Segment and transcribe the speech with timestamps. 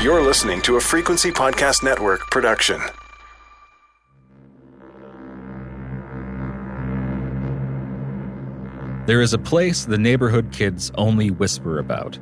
[0.00, 2.80] You're listening to a Frequency Podcast Network production.
[9.06, 12.16] There is a place the neighborhood kids only whisper about.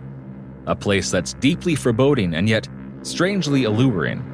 [0.67, 2.67] A place that's deeply foreboding and yet
[3.03, 4.25] strangely alluring.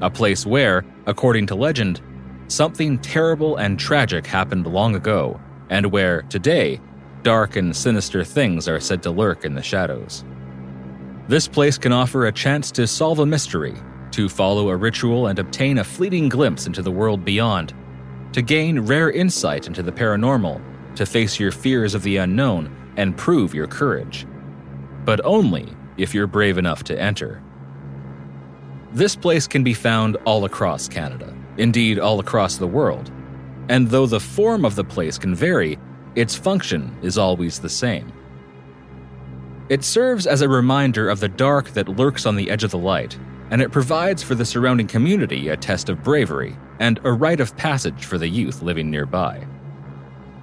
[0.00, 2.00] A place where, according to legend,
[2.46, 5.40] something terrible and tragic happened long ago,
[5.70, 6.80] and where, today,
[7.24, 10.24] dark and sinister things are said to lurk in the shadows.
[11.28, 13.74] This place can offer a chance to solve a mystery,
[14.12, 17.72] to follow a ritual and obtain a fleeting glimpse into the world beyond,
[18.32, 20.60] to gain rare insight into the paranormal,
[20.96, 24.26] to face your fears of the unknown and prove your courage.
[25.04, 27.42] But only if you're brave enough to enter.
[28.92, 33.10] This place can be found all across Canada, indeed, all across the world.
[33.68, 35.78] And though the form of the place can vary,
[36.16, 38.12] its function is always the same.
[39.70, 42.78] It serves as a reminder of the dark that lurks on the edge of the
[42.78, 43.16] light,
[43.52, 47.56] and it provides for the surrounding community a test of bravery and a rite of
[47.56, 49.46] passage for the youth living nearby.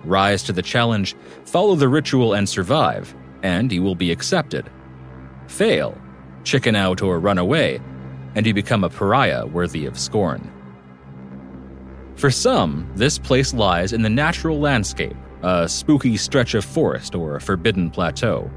[0.06, 4.72] Rise to the challenge, follow the ritual, and survive, and you will be accepted.
[5.48, 6.00] Fail,
[6.46, 7.82] chicken out, or run away,
[8.36, 10.50] and you become a pariah worthy of scorn.
[12.16, 17.36] For some, this place lies in the natural landscape, a spooky stretch of forest or
[17.36, 18.50] a forbidden plateau.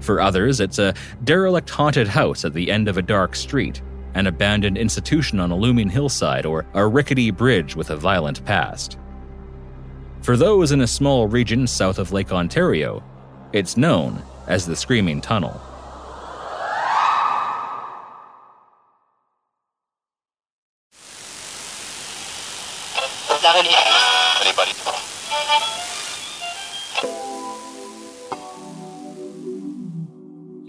[0.00, 0.94] For others, it's a
[1.24, 3.82] derelict haunted house at the end of a dark street,
[4.14, 8.98] an abandoned institution on a looming hillside, or a rickety bridge with a violent past.
[10.22, 13.02] For those in a small region south of Lake Ontario,
[13.52, 15.60] it's known as the Screaming Tunnel.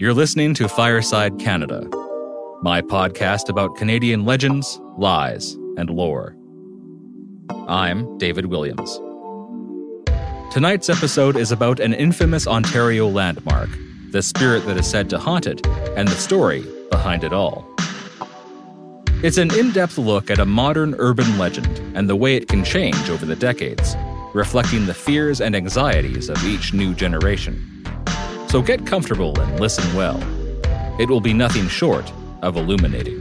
[0.08, 1.86] You're listening to Fireside Canada,
[2.62, 6.34] my podcast about Canadian legends, lies, and lore.
[7.68, 8.98] I'm David Williams.
[10.50, 13.68] Tonight's episode is about an infamous Ontario landmark,
[14.10, 17.68] the spirit that is said to haunt it, and the story behind it all.
[19.22, 22.64] It's an in depth look at a modern urban legend and the way it can
[22.64, 23.94] change over the decades,
[24.32, 27.77] reflecting the fears and anxieties of each new generation.
[28.48, 30.18] So get comfortable and listen well.
[30.98, 32.10] It will be nothing short
[32.42, 33.18] of illuminating.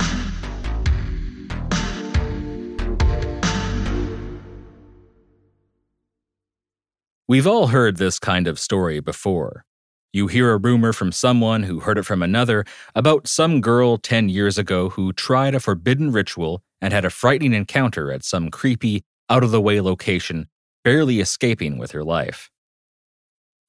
[7.27, 9.65] We've all heard this kind of story before.
[10.13, 12.63] You hear a rumor from someone who heard it from another
[12.95, 17.53] about some girl 10 years ago who tried a forbidden ritual and had a frightening
[17.53, 20.47] encounter at some creepy, out of the way location,
[20.85, 22.49] barely escaping with her life.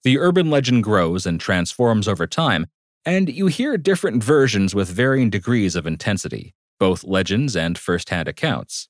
[0.05, 2.67] The urban legend grows and transforms over time,
[3.05, 8.29] and you hear different versions with varying degrees of intensity, both legends and first hand
[8.29, 8.89] accounts.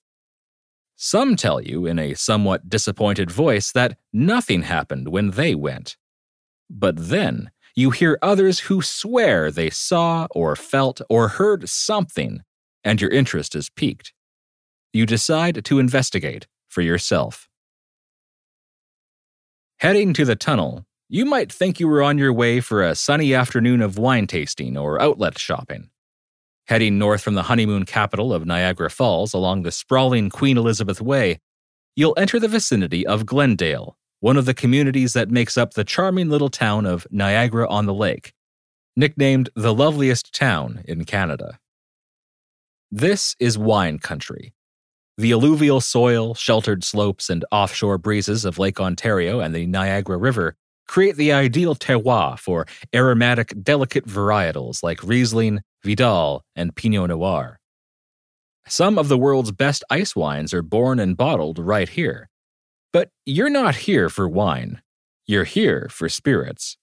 [0.97, 5.97] Some tell you in a somewhat disappointed voice that nothing happened when they went.
[6.69, 12.43] But then you hear others who swear they saw or felt or heard something,
[12.83, 14.13] and your interest is piqued.
[14.93, 17.49] You decide to investigate for yourself.
[19.79, 23.33] Heading to the tunnel, you might think you were on your way for a sunny
[23.33, 25.89] afternoon of wine tasting or outlet shopping.
[26.67, 31.41] Heading north from the honeymoon capital of Niagara Falls along the sprawling Queen Elizabeth Way,
[31.97, 36.29] you'll enter the vicinity of Glendale, one of the communities that makes up the charming
[36.29, 38.35] little town of Niagara on the Lake,
[38.95, 41.59] nicknamed the loveliest town in Canada.
[42.91, 44.53] This is wine country.
[45.17, 50.55] The alluvial soil, sheltered slopes, and offshore breezes of Lake Ontario and the Niagara River
[50.89, 57.61] create the ideal terroir for aromatic, delicate varietals like Riesling, Vidal, and Pinot Noir.
[58.67, 62.29] Some of the world's best ice wines are born and bottled right here.
[62.93, 64.83] But you're not here for wine,
[65.27, 66.77] you're here for spirits.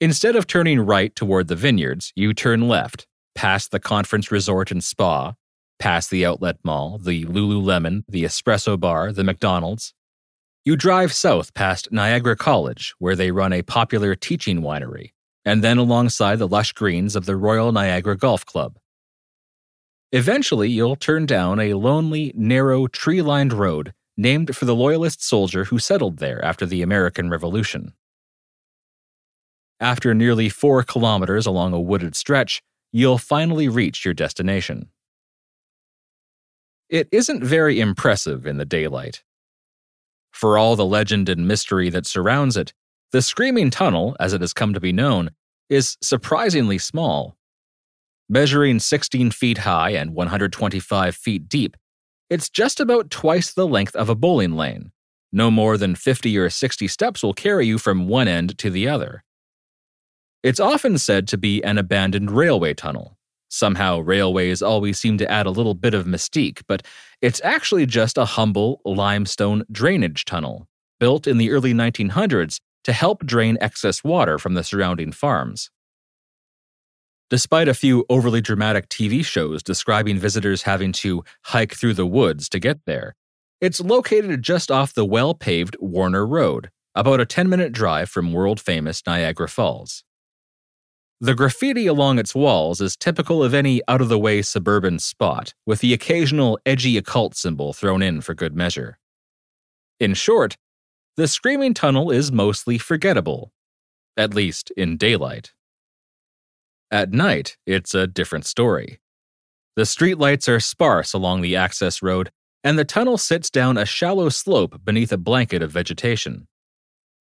[0.00, 4.84] Instead of turning right toward the vineyards, you turn left, past the conference resort and
[4.84, 5.34] spa,
[5.78, 9.94] past the outlet mall, the Lululemon, the espresso bar, the McDonald's.
[10.66, 15.12] You drive south past Niagara College, where they run a popular teaching winery,
[15.44, 18.78] and then alongside the lush greens of the Royal Niagara Golf Club.
[20.10, 25.64] Eventually, you'll turn down a lonely, narrow, tree lined road named for the Loyalist soldier
[25.64, 27.92] who settled there after the American Revolution.
[29.80, 34.88] After nearly four kilometers along a wooded stretch, you'll finally reach your destination.
[36.88, 39.22] It isn't very impressive in the daylight.
[40.34, 42.74] For all the legend and mystery that surrounds it,
[43.12, 45.30] the Screaming Tunnel, as it has come to be known,
[45.70, 47.36] is surprisingly small.
[48.28, 51.76] Measuring 16 feet high and 125 feet deep,
[52.28, 54.90] it's just about twice the length of a bowling lane.
[55.30, 58.88] No more than 50 or 60 steps will carry you from one end to the
[58.88, 59.22] other.
[60.42, 63.16] It's often said to be an abandoned railway tunnel.
[63.54, 66.84] Somehow, railways always seem to add a little bit of mystique, but
[67.22, 70.66] it's actually just a humble limestone drainage tunnel
[70.98, 75.70] built in the early 1900s to help drain excess water from the surrounding farms.
[77.30, 82.48] Despite a few overly dramatic TV shows describing visitors having to hike through the woods
[82.48, 83.14] to get there,
[83.60, 88.32] it's located just off the well paved Warner Road, about a 10 minute drive from
[88.32, 90.02] world famous Niagara Falls.
[91.24, 95.54] The graffiti along its walls is typical of any out of the way suburban spot,
[95.64, 98.98] with the occasional edgy occult symbol thrown in for good measure.
[99.98, 100.58] In short,
[101.16, 103.54] the Screaming Tunnel is mostly forgettable,
[104.18, 105.54] at least in daylight.
[106.90, 109.00] At night, it's a different story.
[109.76, 112.32] The streetlights are sparse along the access road,
[112.62, 116.48] and the tunnel sits down a shallow slope beneath a blanket of vegetation.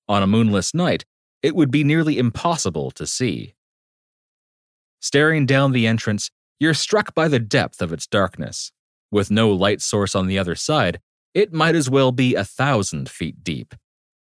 [0.10, 1.06] On a moonless night,
[1.42, 3.54] it would be nearly impossible to see.
[5.04, 8.72] Staring down the entrance, you're struck by the depth of its darkness.
[9.12, 11.02] With no light source on the other side,
[11.34, 13.76] it might as well be a thousand feet deep,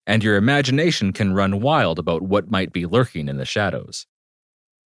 [0.05, 4.07] and your imagination can run wild about what might be lurking in the shadows.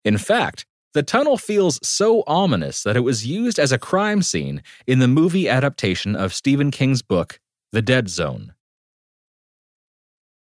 [0.04, 4.62] In fact, the tunnel feels so ominous that it was used as a crime scene
[4.86, 7.40] in the movie adaptation of Stephen King's book,
[7.72, 8.52] The Dead Zone.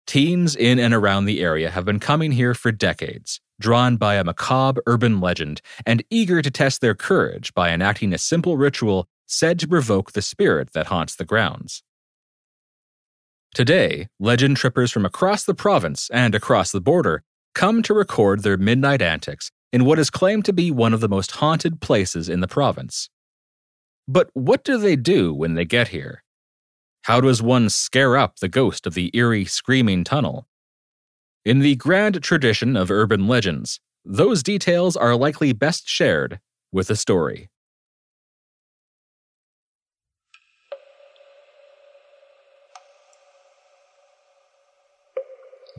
[0.05, 4.23] Teens in and around the area have been coming here for decades, drawn by a
[4.23, 9.59] macabre urban legend and eager to test their courage by enacting a simple ritual said
[9.59, 11.83] to provoke the spirit that haunts the grounds.
[13.53, 17.23] Today, legend trippers from across the province and across the border
[17.55, 21.09] come to record their midnight antics in what is claimed to be one of the
[21.09, 23.09] most haunted places in the province.
[24.07, 26.23] But what do they do when they get here?
[27.03, 30.47] How does one scare up the ghost of the eerie screaming tunnel?
[31.47, 36.41] In the grand tradition of urban legends, those details are likely best shared
[36.73, 37.49] with a story.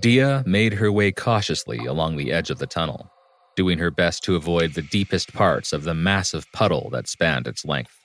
[0.00, 3.10] Dia made her way cautiously along the edge of the tunnel,
[3.54, 7.66] doing her best to avoid the deepest parts of the massive puddle that spanned its
[7.66, 8.00] length.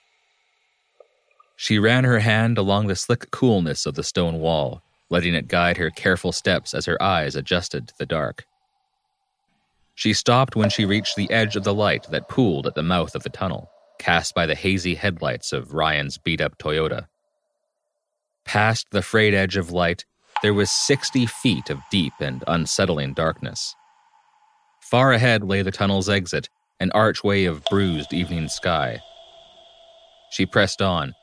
[1.55, 4.81] She ran her hand along the slick coolness of the stone wall,
[5.13, 8.47] letting it guide her careful steps as her eyes adjusted to the dark.
[9.93, 13.13] She stopped when she reached the edge of the light that pooled at the mouth
[13.13, 13.69] of the tunnel,
[13.99, 17.05] cast by the hazy headlights of Ryan's beat up Toyota.
[18.43, 20.03] Past the frayed edge of light,
[20.41, 23.75] there was 60 feet of deep and unsettling darkness.
[24.81, 26.49] Far ahead lay the tunnel's exit,
[26.79, 28.99] an archway of bruised evening sky.
[30.31, 31.13] She pressed on.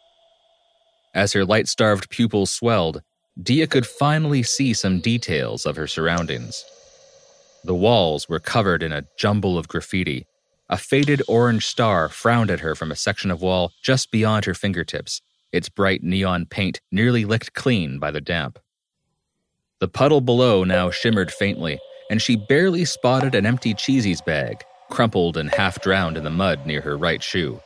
[1.13, 3.03] As her light starved pupils swelled,
[3.43, 6.65] Dia could finally see some details of her surroundings.
[7.65, 10.27] The walls were covered in a jumble of graffiti.
[10.69, 14.55] A faded orange star frowned at her from a section of wall just beyond her
[14.55, 15.23] fingertips,
[15.53, 18.59] its bright neon paint nearly licked clean by the damp.
[19.79, 21.79] The puddle below now shimmered faintly,
[22.11, 26.67] and she barely spotted an empty Cheesies bag, crumpled and half drowned in the mud
[26.67, 27.61] near her right shoe.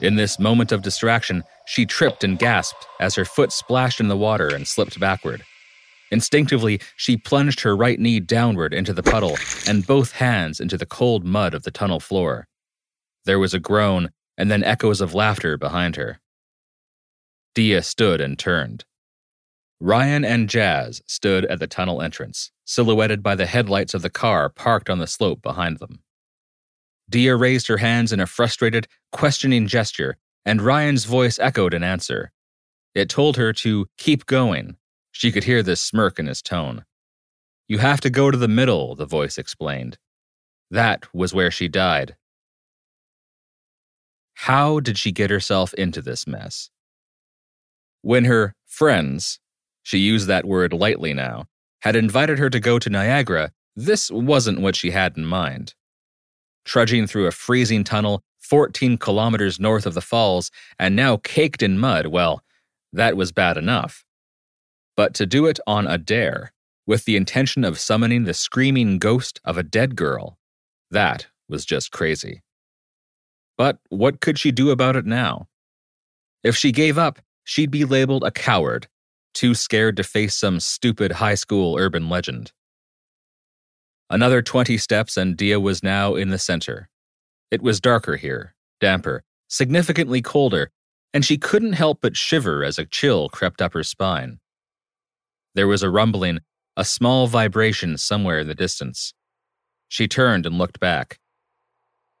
[0.00, 4.16] In this moment of distraction, she tripped and gasped as her foot splashed in the
[4.16, 5.42] water and slipped backward.
[6.10, 10.86] Instinctively, she plunged her right knee downward into the puddle and both hands into the
[10.86, 12.48] cold mud of the tunnel floor.
[13.26, 14.08] There was a groan
[14.38, 16.20] and then echoes of laughter behind her.
[17.54, 18.86] Dia stood and turned.
[19.78, 24.48] Ryan and Jazz stood at the tunnel entrance, silhouetted by the headlights of the car
[24.48, 26.00] parked on the slope behind them.
[27.10, 32.32] Dia raised her hands in a frustrated, questioning gesture, and Ryan's voice echoed an answer.
[32.94, 34.76] It told her to keep going.
[35.12, 36.84] She could hear the smirk in his tone.
[37.68, 39.98] You have to go to the middle, the voice explained.
[40.70, 42.16] That was where she died.
[44.34, 46.70] How did she get herself into this mess?
[48.02, 49.40] When her friends,
[49.82, 51.46] she used that word lightly now,
[51.82, 55.74] had invited her to go to Niagara, this wasn't what she had in mind.
[56.64, 61.78] Trudging through a freezing tunnel 14 kilometers north of the falls and now caked in
[61.78, 62.42] mud, well,
[62.92, 64.04] that was bad enough.
[64.96, 66.52] But to do it on a dare,
[66.86, 70.38] with the intention of summoning the screaming ghost of a dead girl,
[70.90, 72.42] that was just crazy.
[73.58, 75.48] But what could she do about it now?
[76.42, 78.88] If she gave up, she'd be labeled a coward
[79.34, 82.50] too scared to face some stupid high school urban legend.
[84.10, 86.88] Another 20 steps, and Dia was now in the center.
[87.50, 90.70] It was darker here, damper, significantly colder,
[91.14, 94.38] and she couldn't help but shiver as a chill crept up her spine.
[95.54, 96.40] There was a rumbling,
[96.76, 99.14] a small vibration somewhere in the distance.
[99.88, 101.18] She turned and looked back.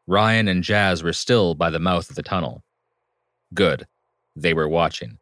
[0.06, 2.64] Ryan and Jazz were still by the mouth of the tunnel.
[3.52, 3.86] Good.
[4.34, 5.18] They were watching.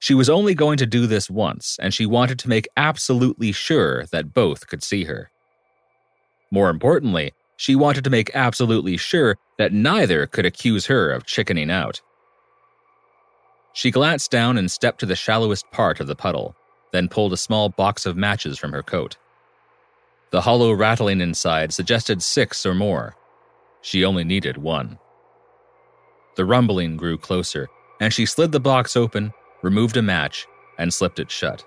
[0.00, 4.06] She was only going to do this once, and she wanted to make absolutely sure
[4.06, 5.30] that both could see her.
[6.50, 11.70] More importantly, she wanted to make absolutely sure that neither could accuse her of chickening
[11.70, 12.00] out.
[13.74, 16.56] She glanced down and stepped to the shallowest part of the puddle,
[16.90, 19.18] then pulled a small box of matches from her coat.
[20.30, 23.14] The hollow rattling inside suggested six or more.
[23.82, 24.98] She only needed one.
[26.36, 27.68] The rumbling grew closer,
[28.00, 30.46] and she slid the box open, removed a match,
[30.78, 31.62] and slipped it shut.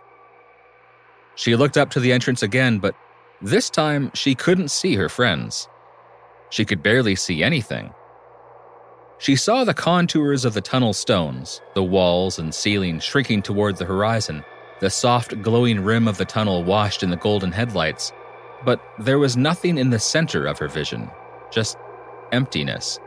[1.35, 2.95] She looked up to the entrance again, but
[3.43, 5.67] this time she couldn't see her friends.
[6.53, 7.95] She could barely see anything.
[9.17, 13.85] She saw the contours of the tunnel stones, the walls and ceiling shrinking toward the
[13.85, 14.43] horizon,
[14.79, 18.13] the soft, glowing rim of the tunnel washed in the golden headlights,
[18.63, 21.09] but there was nothing in the center of her vision,
[21.51, 21.75] just
[22.31, 22.99] emptiness,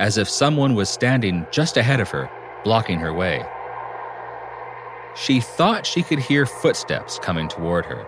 [0.00, 2.28] as if someone was standing just ahead of her,
[2.64, 3.44] blocking her way.
[5.14, 8.04] She thought she could hear footsteps coming toward her.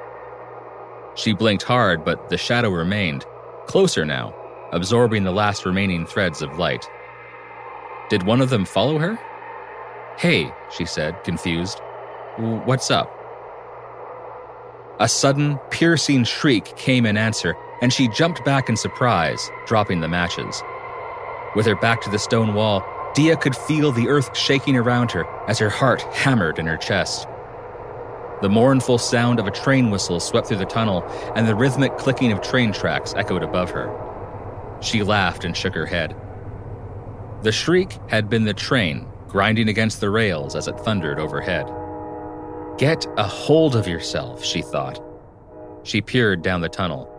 [1.15, 3.25] She blinked hard, but the shadow remained,
[3.69, 4.35] closer now,
[4.75, 6.85] absorbing the last remaining threads of light.
[8.11, 9.19] Did one of them follow her?
[10.19, 11.81] Hey, she said, confused.
[12.37, 13.11] What's up?
[15.01, 20.09] A sudden, piercing shriek came in answer, and she jumped back in surprise, dropping the
[20.09, 20.63] matches.
[21.57, 25.25] With her back to the stone wall, Dia could feel the earth shaking around her
[25.49, 27.29] as her heart hammered in her chest.
[28.43, 31.05] The mournful sound of a train whistle swept through the tunnel,
[31.35, 33.89] and the rhythmic clicking of train tracks echoed above her.
[34.81, 36.17] She laughed and shook her head.
[37.43, 41.67] The shriek had been the train grinding against the rails as it thundered overhead.
[42.79, 45.01] Get a hold of yourself, she thought.
[45.83, 47.11] She peered down the tunnel.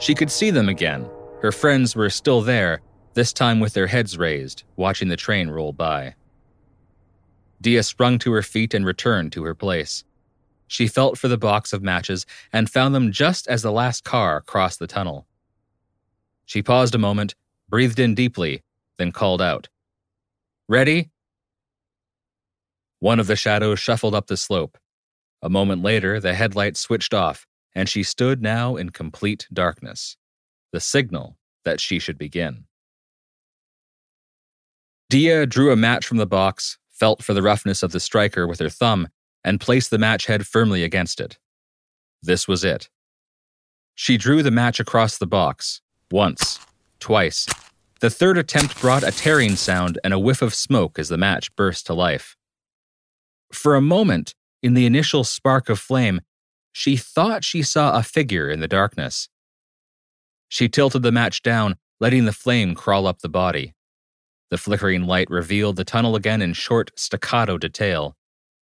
[0.00, 1.08] She could see them again.
[1.42, 2.80] Her friends were still there,
[3.14, 6.14] this time with their heads raised, watching the train roll by.
[7.60, 10.04] Dia sprung to her feet and returned to her place.
[10.68, 14.40] She felt for the box of matches and found them just as the last car
[14.40, 15.27] crossed the tunnel.
[16.48, 17.34] She paused a moment,
[17.68, 18.64] breathed in deeply,
[18.96, 19.68] then called out.
[20.66, 21.10] Ready?
[23.00, 24.78] One of the shadows shuffled up the slope.
[25.42, 30.16] A moment later, the headlights switched off, and she stood now in complete darkness.
[30.72, 31.36] The signal
[31.66, 32.64] that she should begin.
[35.10, 38.58] Dia drew a match from the box, felt for the roughness of the striker with
[38.60, 39.08] her thumb,
[39.44, 41.36] and placed the match head firmly against it.
[42.22, 42.88] This was it.
[43.94, 46.60] She drew the match across the box, once,
[47.00, 47.46] twice.
[48.00, 51.54] The third attempt brought a tearing sound and a whiff of smoke as the match
[51.56, 52.36] burst to life.
[53.52, 56.20] For a moment, in the initial spark of flame,
[56.72, 59.28] she thought she saw a figure in the darkness.
[60.48, 63.74] She tilted the match down, letting the flame crawl up the body.
[64.50, 68.16] The flickering light revealed the tunnel again in short, staccato detail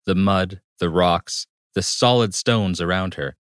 [0.06, 3.36] the mud, the rocks, the solid stones around her.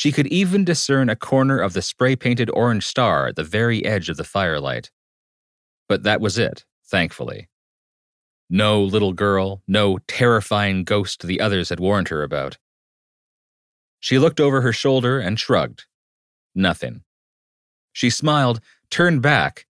[0.00, 3.84] She could even discern a corner of the spray painted orange star at the very
[3.84, 4.90] edge of the firelight.
[5.90, 7.50] But that was it, thankfully.
[8.48, 12.56] No little girl, no terrifying ghost the others had warned her about.
[13.98, 15.84] She looked over her shoulder and shrugged.
[16.54, 17.02] Nothing.
[17.92, 19.66] She smiled, turned back,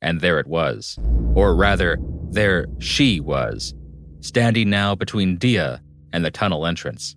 [0.00, 1.00] and there it was.
[1.34, 1.98] Or rather,
[2.30, 3.74] there she was,
[4.20, 7.16] standing now between Dia and the tunnel entrance.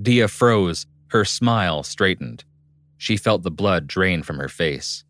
[0.00, 2.44] Dia froze, her smile straightened.
[2.96, 5.04] She felt the blood drain from her face.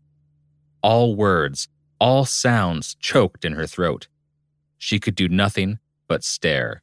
[0.81, 1.67] All words,
[1.99, 4.07] all sounds choked in her throat.
[4.77, 6.81] She could do nothing but stare.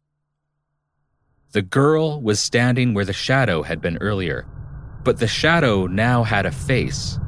[1.53, 4.47] The girl was standing where the shadow had been earlier,
[5.03, 7.19] but the shadow now had a face,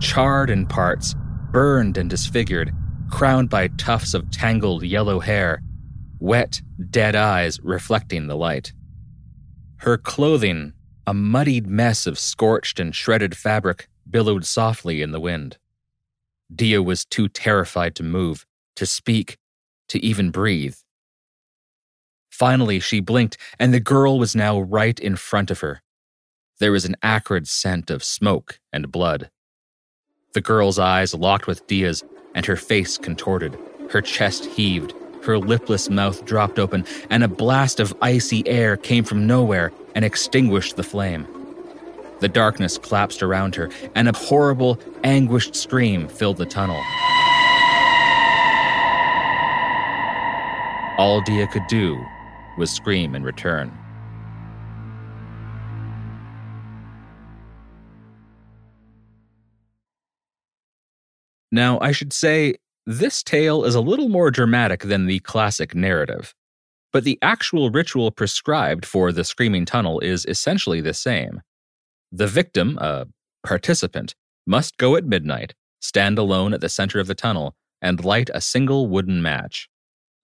[0.00, 1.14] charred in parts,
[1.50, 2.72] burned and disfigured,
[3.10, 5.62] crowned by tufts of tangled yellow hair,
[6.18, 6.60] wet,
[6.90, 8.72] dead eyes reflecting the light.
[9.82, 10.74] Her clothing,
[11.08, 15.58] a muddied mess of scorched and shredded fabric, billowed softly in the wind.
[16.54, 18.46] Dia was too terrified to move,
[18.76, 19.38] to speak,
[19.88, 20.76] to even breathe.
[22.30, 25.82] Finally, she blinked, and the girl was now right in front of her.
[26.60, 29.32] There was an acrid scent of smoke and blood.
[30.32, 32.04] The girl's eyes locked with Dia's,
[32.36, 33.58] and her face contorted.
[33.90, 39.04] Her chest heaved, her lipless mouth dropped open, and a blast of icy air came
[39.04, 41.26] from nowhere and extinguished the flame.
[42.20, 46.80] The darkness collapsed around her, and a horrible, anguished scream filled the tunnel.
[50.98, 52.00] All Dia could do
[52.58, 53.76] was scream in return.
[61.50, 62.54] Now, I should say,
[62.86, 66.34] this tale is a little more dramatic than the classic narrative,
[66.92, 71.42] but the actual ritual prescribed for the Screaming Tunnel is essentially the same.
[72.10, 73.06] The victim, a
[73.44, 74.14] participant,
[74.46, 78.40] must go at midnight, stand alone at the center of the tunnel, and light a
[78.40, 79.68] single wooden match.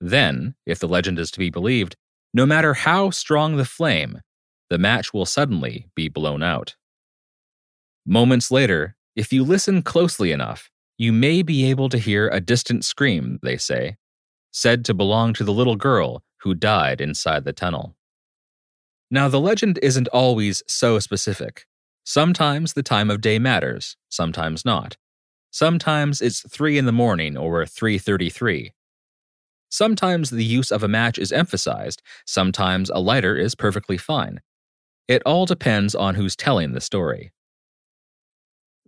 [0.01, 1.97] Then, if the legend is to be believed,
[2.35, 4.21] no matter how strong the flame,
[4.69, 6.77] the match will suddenly be blown out.
[8.05, 12.85] Moments later, if you listen closely enough, you may be able to hear a distant
[12.85, 13.97] scream, they say,
[14.51, 17.97] said to belong to the little girl who died inside the tunnel.
[19.11, 21.67] Now, the legend isn't always so specific.
[22.05, 24.97] Sometimes the time of day matters, sometimes not.
[25.51, 28.75] Sometimes it's 3 in the morning or 3:33.
[29.71, 34.41] Sometimes the use of a match is emphasized, sometimes a lighter is perfectly fine.
[35.07, 37.33] It all depends on who's telling the story.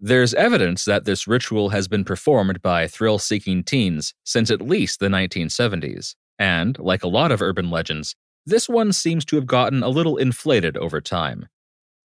[0.02, 4.99] There's evidence that this ritual has been performed by thrill seeking teens since at least
[4.99, 8.16] the 1970s, and, like a lot of urban legends,
[8.47, 11.49] this one seems to have gotten a little inflated over time,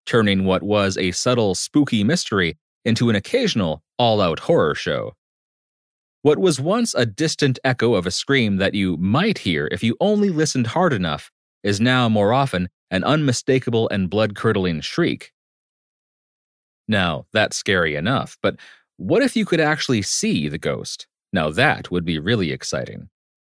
[0.06, 5.14] turning what was a subtle, spooky mystery into an occasional, all out horror show.
[6.22, 9.96] What was once a distant echo of a scream that you might hear if you
[10.00, 11.32] only listened hard enough
[11.64, 15.32] is now more often an unmistakable and blood curdling shriek
[16.90, 18.56] now, that's scary enough, but
[18.96, 21.06] what if you could actually see the ghost?
[21.32, 23.08] Now, that would be really exciting.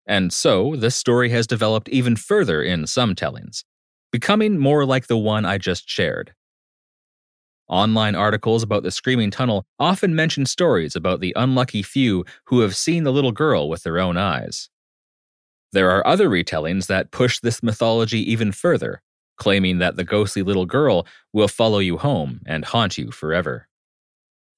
[0.07, 3.63] And so, this story has developed even further in some tellings,
[4.11, 6.33] becoming more like the one I just shared.
[7.67, 12.75] Online articles about the Screaming Tunnel often mention stories about the unlucky few who have
[12.75, 14.69] seen the little girl with their own eyes.
[15.71, 19.01] There are other retellings that push this mythology even further,
[19.37, 23.67] claiming that the ghostly little girl will follow you home and haunt you forever.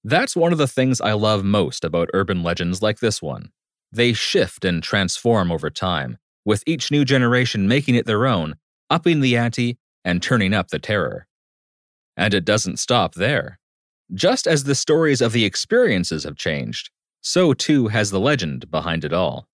[0.04, 3.52] That's one of the things I love most about urban legends like this one.
[3.92, 8.56] They shift and transform over time, with each new generation making it their own,
[8.90, 11.28] upping the ante and turning up the terror.
[12.16, 13.60] And it doesn't stop there.
[14.14, 16.90] Just as the stories of the experiences have changed,
[17.22, 19.48] so too has the legend behind it all.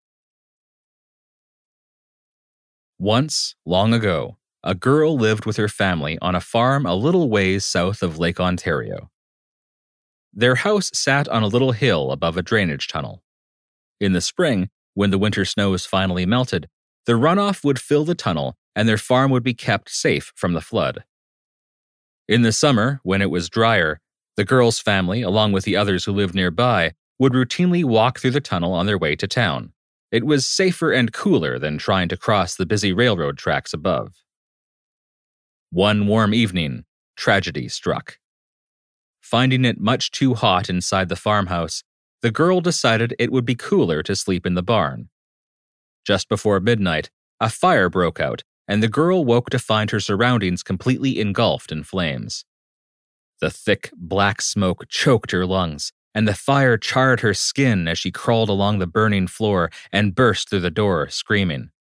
[3.00, 7.65] Once, long ago, a girl lived with her family on a farm a little ways
[7.65, 9.10] south of Lake Ontario.
[10.34, 13.23] Their house sat on a little hill above a drainage tunnel.
[13.99, 16.69] In the spring, when the winter snows finally melted,
[17.06, 20.62] the runoff would fill the tunnel and their farm would be kept safe from the
[20.62, 21.04] flood.
[22.28, 23.99] In the summer, when it was drier,
[24.38, 28.41] the girl's family, along with the others who lived nearby, would routinely walk through the
[28.41, 29.73] tunnel on their way to town.
[30.12, 34.23] It was safer and cooler than trying to cross the busy railroad tracks above.
[35.74, 36.86] One warm evening,
[37.18, 38.20] tragedy struck.
[39.22, 41.84] Finding it much too hot inside the farmhouse,
[42.22, 45.10] the girl decided it would be cooler to sleep in the barn.
[46.06, 47.10] Just before midnight,
[47.40, 51.84] a fire broke out, and the girl woke to find her surroundings completely engulfed in
[51.84, 52.46] flames.
[53.42, 58.12] The thick, black smoke choked her lungs, and the fire charred her skin as she
[58.12, 61.72] crawled along the burning floor and burst through the door, screaming.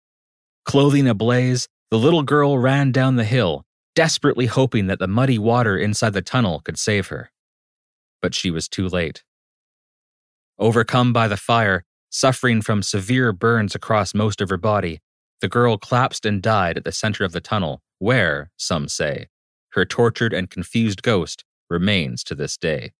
[0.64, 5.76] Clothing ablaze, the little girl ran down the hill, desperately hoping that the muddy water
[5.76, 7.30] inside the tunnel could save her.
[8.20, 9.22] But she was too late.
[10.58, 15.00] Overcome by the fire, suffering from severe burns across most of her body,
[15.40, 19.26] the girl collapsed and died at the center of the tunnel, where, some say,
[19.70, 22.92] her tortured and confused ghost remains to this day.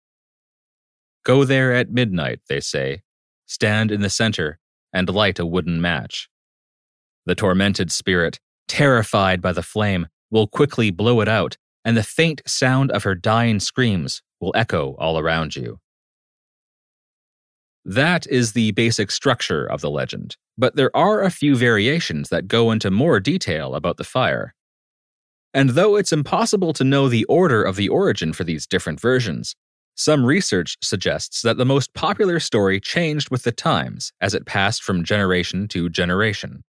[1.25, 3.03] Go there at midnight, they say,
[3.47, 4.59] stand in the center,
[4.93, 6.29] and light a wooden match.
[7.27, 12.42] The tormented spirit, terrified by the flame, will quickly blow it out, and the faint
[12.47, 15.79] sound of her dying screams will echo all around you.
[17.85, 22.49] That is the basic structure of the legend, but there are a few variations that
[22.49, 24.55] go into more detail about the fire.
[25.53, 29.55] And though it's impossible to know the order of the origin for these different versions,
[29.95, 34.83] some research suggests that the most popular story changed with the times as it passed
[34.83, 36.64] from generation to generation.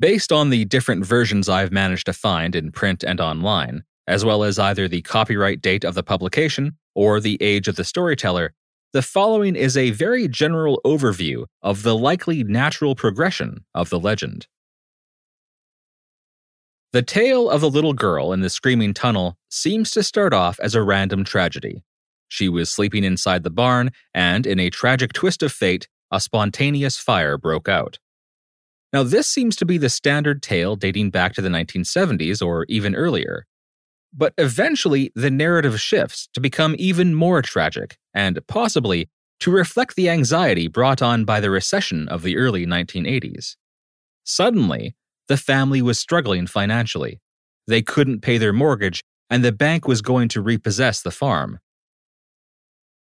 [0.00, 4.42] Based on the different versions I've managed to find in print and online, as well
[4.44, 8.54] as either the copyright date of the publication or the age of the storyteller,
[8.94, 14.46] the following is a very general overview of the likely natural progression of the legend.
[16.94, 20.74] The tale of the little girl in the screaming tunnel seems to start off as
[20.74, 21.84] a random tragedy.
[22.26, 26.96] She was sleeping inside the barn, and in a tragic twist of fate, a spontaneous
[26.96, 27.98] fire broke out.
[28.92, 32.94] Now, this seems to be the standard tale dating back to the 1970s or even
[32.94, 33.46] earlier.
[34.12, 39.08] But eventually, the narrative shifts to become even more tragic, and possibly
[39.40, 43.56] to reflect the anxiety brought on by the recession of the early 1980s.
[44.24, 44.96] Suddenly,
[45.28, 47.20] the family was struggling financially.
[47.68, 51.60] They couldn't pay their mortgage, and the bank was going to repossess the farm.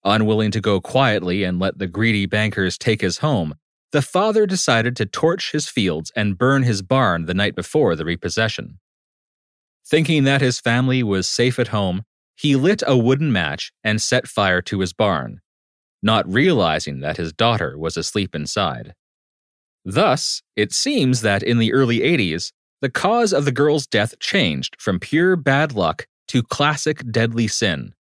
[0.04, 3.54] Unwilling to go quietly and let the greedy bankers take his home,
[3.92, 8.04] the father decided to torch his fields and burn his barn the night before the
[8.04, 8.78] repossession.
[9.88, 12.02] Thinking that his family was safe at home,
[12.34, 15.40] he lit a wooden match and set fire to his barn,
[16.02, 18.94] not realizing that his daughter was asleep inside.
[19.84, 24.76] Thus, it seems that in the early 80s, the cause of the girl's death changed
[24.80, 27.94] from pure bad luck to classic deadly sin.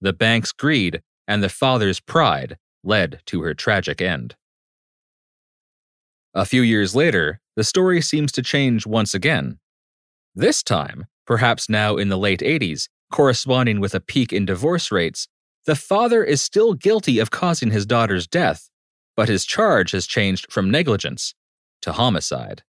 [0.00, 4.34] The bank's greed and the father's pride led to her tragic end.
[6.34, 9.58] A few years later, the story seems to change once again.
[10.34, 15.28] This time, perhaps now in the late 80s, corresponding with a peak in divorce rates,
[15.66, 18.70] the father is still guilty of causing his daughter's death,
[19.16, 21.34] but his charge has changed from negligence
[21.82, 22.62] to homicide.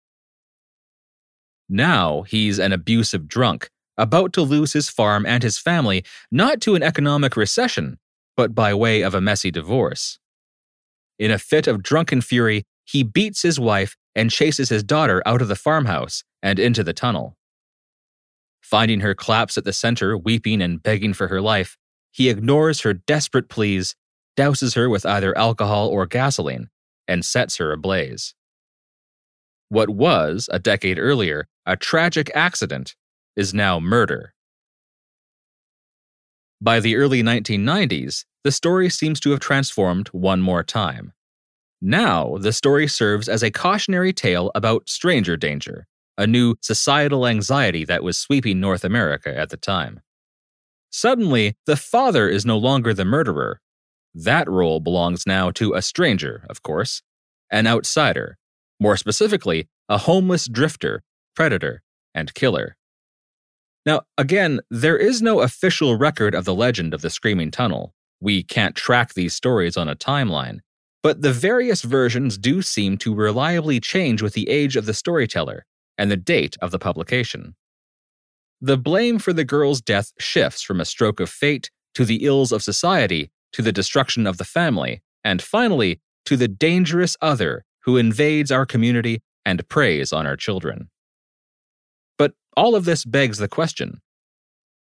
[1.70, 6.76] Now he's an abusive drunk, about to lose his farm and his family not to
[6.76, 8.00] an economic recession,
[8.36, 10.18] but by way of a messy divorce.
[11.20, 15.44] In a fit of drunken fury, he beats his wife and chases his daughter out
[15.44, 17.38] of the farmhouse and into the tunnel.
[18.62, 21.78] Finding her collapse at the center, weeping and begging for her life,
[22.12, 23.96] he ignores her desperate pleas
[24.36, 26.70] douses her with either alcohol or gasoline,
[27.08, 28.34] and sets her ablaze.
[29.68, 32.96] What was, a decade earlier, a tragic accident
[33.36, 34.34] is now murder.
[36.60, 41.14] By the early 1990s, the story seems to have transformed one more time.
[41.82, 45.88] Now, the story serves as a cautionary tale about stranger danger,
[46.18, 50.02] a new societal anxiety that was sweeping North America at the time.
[50.92, 53.62] Suddenly, the father is no longer the murderer,
[54.14, 57.02] that role belongs now to a stranger, of course,
[57.52, 58.38] an outsider,
[58.80, 61.04] more specifically, a homeless drifter,
[61.36, 61.82] predator,
[62.14, 62.76] and killer.
[63.86, 67.94] Now, again, there is no official record of the legend of the Screaming Tunnel.
[68.20, 70.60] We can't track these stories on a timeline,
[71.02, 75.66] but the various versions do seem to reliably change with the age of the storyteller
[75.98, 77.56] and the date of the publication.
[78.62, 82.52] The blame for the girl's death shifts from a stroke of fate to the ills
[82.52, 87.98] of society to the destruction of the family, and finally, to the dangerous other who
[87.98, 90.90] invades our community and preys on our children.
[92.18, 94.02] But all of this begs the question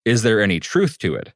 [0.05, 1.33] is there any truth to it?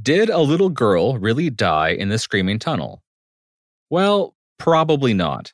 [0.00, 3.02] Did a little girl really die in the Screaming Tunnel?
[3.90, 5.52] Well, probably not.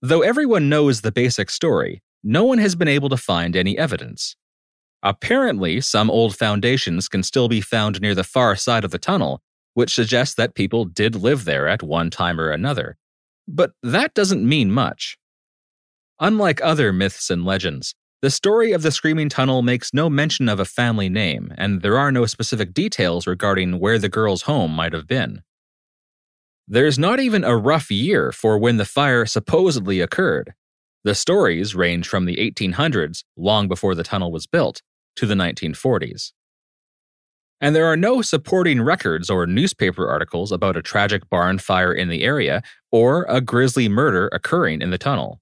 [0.00, 4.36] Though everyone knows the basic story, no one has been able to find any evidence.
[5.02, 9.42] Apparently, some old foundations can still be found near the far side of the tunnel,
[9.74, 12.96] which suggests that people did live there at one time or another.
[13.46, 15.18] But that doesn't mean much.
[16.20, 20.60] Unlike other myths and legends, the story of the Screaming Tunnel makes no mention of
[20.60, 24.92] a family name, and there are no specific details regarding where the girl's home might
[24.92, 25.42] have been.
[26.68, 30.54] There's not even a rough year for when the fire supposedly occurred.
[31.02, 34.82] The stories range from the 1800s, long before the tunnel was built,
[35.16, 36.30] to the 1940s.
[37.60, 42.08] And there are no supporting records or newspaper articles about a tragic barn fire in
[42.08, 45.40] the area or a grisly murder occurring in the tunnel.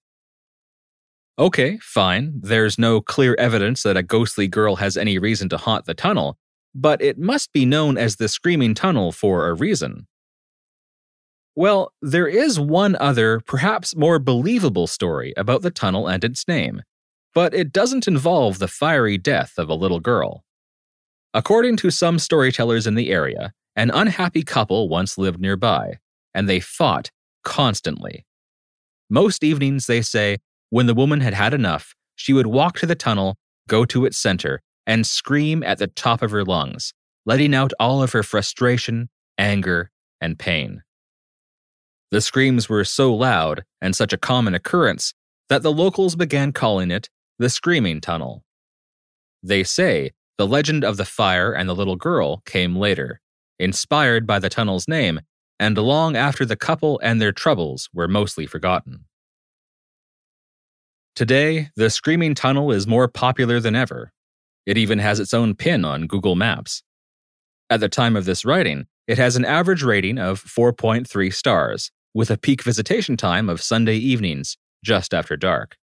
[1.40, 5.86] Okay, fine, there's no clear evidence that a ghostly girl has any reason to haunt
[5.86, 6.36] the tunnel,
[6.74, 10.06] but it must be known as the Screaming Tunnel for a reason.
[11.56, 16.82] Well, there is one other, perhaps more believable story about the tunnel and its name,
[17.34, 20.44] but it doesn't involve the fiery death of a little girl.
[21.32, 26.00] According to some storytellers in the area, an unhappy couple once lived nearby,
[26.34, 27.10] and they fought
[27.44, 28.26] constantly.
[29.08, 30.36] Most evenings, they say,
[30.70, 33.36] when the woman had had enough, she would walk to the tunnel,
[33.68, 36.94] go to its center, and scream at the top of her lungs,
[37.26, 40.82] letting out all of her frustration, anger, and pain.
[42.10, 45.14] The screams were so loud and such a common occurrence
[45.48, 48.44] that the locals began calling it the Screaming Tunnel.
[49.42, 53.20] They say the legend of the fire and the little girl came later,
[53.58, 55.20] inspired by the tunnel's name,
[55.58, 59.04] and long after the couple and their troubles were mostly forgotten.
[61.16, 64.12] Today, the Screaming Tunnel is more popular than ever.
[64.64, 66.82] It even has its own pin on Google Maps.
[67.68, 72.30] At the time of this writing, it has an average rating of 4.3 stars, with
[72.30, 75.76] a peak visitation time of Sunday evenings, just after dark.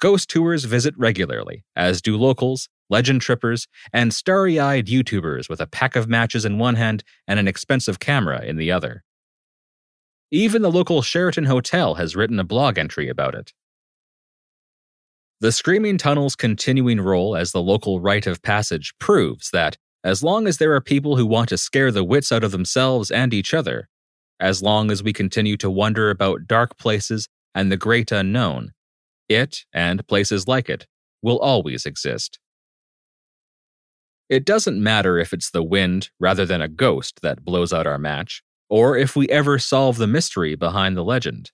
[0.00, 5.66] Ghost tours visit regularly, as do locals, legend trippers, and starry eyed YouTubers with a
[5.66, 9.04] pack of matches in one hand and an expensive camera in the other.
[10.30, 13.52] Even the local Sheraton Hotel has written a blog entry about it.
[15.44, 20.46] The Screaming Tunnel's continuing role as the local rite of passage proves that, as long
[20.46, 23.52] as there are people who want to scare the wits out of themselves and each
[23.52, 23.90] other,
[24.40, 28.72] as long as we continue to wonder about dark places and the great unknown,
[29.28, 30.86] it, and places like it,
[31.20, 32.38] will always exist.
[34.30, 37.98] It doesn't matter if it's the wind rather than a ghost that blows out our
[37.98, 41.50] match, or if we ever solve the mystery behind the legend.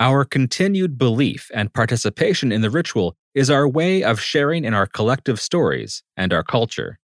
[0.00, 4.86] Our continued belief and participation in the ritual is our way of sharing in our
[4.86, 7.00] collective stories and our culture.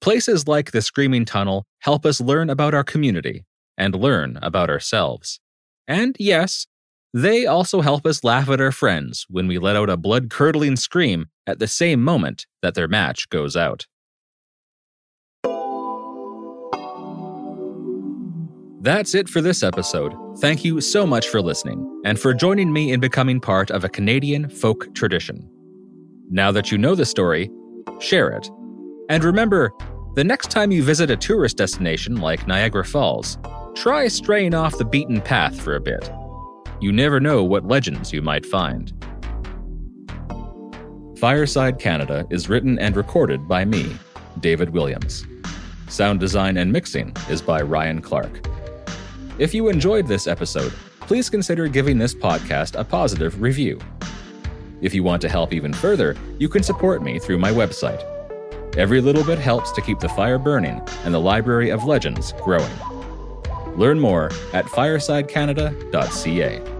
[0.00, 3.44] Places like the Screaming Tunnel help us learn about our community
[3.76, 5.40] and learn about ourselves.
[5.88, 6.68] And yes,
[7.12, 10.76] they also help us laugh at our friends when we let out a blood curdling
[10.76, 13.86] scream at the same moment that their match goes out.
[18.82, 20.14] That's it for this episode.
[20.38, 23.90] Thank you so much for listening and for joining me in becoming part of a
[23.90, 25.46] Canadian folk tradition.
[26.30, 27.50] Now that you know the story,
[27.98, 28.50] share it.
[29.10, 29.70] And remember,
[30.14, 33.36] the next time you visit a tourist destination like Niagara Falls,
[33.74, 36.10] try straying off the beaten path for a bit.
[36.80, 38.94] You never know what legends you might find.
[41.18, 43.94] Fireside Canada is written and recorded by me,
[44.40, 45.26] David Williams.
[45.90, 48.46] Sound design and mixing is by Ryan Clark.
[49.40, 53.80] If you enjoyed this episode, please consider giving this podcast a positive review.
[54.82, 58.04] If you want to help even further, you can support me through my website.
[58.76, 62.70] Every little bit helps to keep the fire burning and the Library of Legends growing.
[63.76, 66.79] Learn more at firesidecanada.ca.